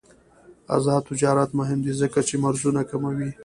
آزاد 0.75 1.01
تجارت 1.09 1.49
مهم 1.59 1.79
دی 1.85 1.93
ځکه 2.01 2.19
چې 2.27 2.35
مرزونه 2.43 2.81
کموي. 2.89 3.29